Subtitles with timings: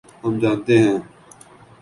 [0.23, 0.97] ہم جانتے ہیں۔